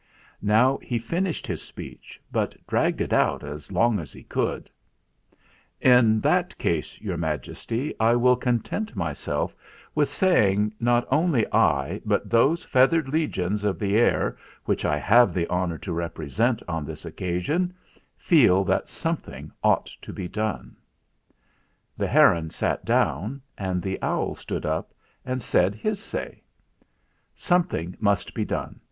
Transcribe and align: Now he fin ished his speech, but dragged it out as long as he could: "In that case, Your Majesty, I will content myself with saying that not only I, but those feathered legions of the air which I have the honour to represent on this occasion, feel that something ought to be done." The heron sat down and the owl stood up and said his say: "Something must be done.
Now 0.41 0.79
he 0.81 0.97
fin 0.97 1.25
ished 1.25 1.45
his 1.45 1.61
speech, 1.61 2.19
but 2.31 2.57
dragged 2.65 3.01
it 3.01 3.13
out 3.13 3.43
as 3.43 3.71
long 3.71 3.99
as 3.99 4.11
he 4.11 4.23
could: 4.23 4.67
"In 5.79 6.19
that 6.21 6.57
case, 6.57 6.99
Your 6.99 7.17
Majesty, 7.17 7.93
I 7.99 8.15
will 8.15 8.35
content 8.35 8.95
myself 8.95 9.55
with 9.93 10.09
saying 10.09 10.69
that 10.69 10.81
not 10.81 11.07
only 11.11 11.45
I, 11.53 12.01
but 12.03 12.31
those 12.31 12.63
feathered 12.63 13.09
legions 13.09 13.63
of 13.63 13.77
the 13.77 13.95
air 13.95 14.35
which 14.65 14.85
I 14.85 14.97
have 14.97 15.35
the 15.35 15.47
honour 15.49 15.77
to 15.77 15.93
represent 15.93 16.63
on 16.67 16.83
this 16.83 17.05
occasion, 17.05 17.71
feel 18.17 18.63
that 18.63 18.89
something 18.89 19.51
ought 19.63 19.85
to 20.01 20.11
be 20.11 20.27
done." 20.27 20.77
The 21.95 22.07
heron 22.07 22.49
sat 22.49 22.85
down 22.85 23.39
and 23.55 23.83
the 23.83 24.01
owl 24.01 24.33
stood 24.33 24.65
up 24.65 24.95
and 25.23 25.43
said 25.43 25.75
his 25.75 26.01
say: 26.01 26.41
"Something 27.35 27.95
must 27.99 28.33
be 28.33 28.43
done. 28.43 28.79